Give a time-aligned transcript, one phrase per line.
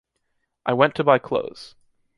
[0.65, 1.75] I went to buy clothes.